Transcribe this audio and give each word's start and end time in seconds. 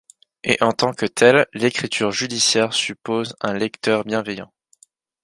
Et 0.43 0.57
en 0.61 0.71
tant 0.71 0.93
que 0.95 1.05
telle, 1.05 1.45
l’écriture 1.53 2.11
judiciaire 2.11 2.73
suppose 2.73 3.35
un 3.39 3.53
lecteur 3.53 4.03
bienveillant. 4.03 4.51